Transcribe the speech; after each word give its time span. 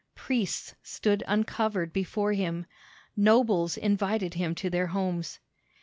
Priests 0.15 0.73
stood 0.81 1.21
uncovered 1.27 1.93
before 1.93 2.33
him; 2.33 2.65
nobles 3.15 3.77
invited 3.77 4.33
him 4.33 4.55
to 4.55 4.67
their 4.67 4.87
homes. 4.87 5.37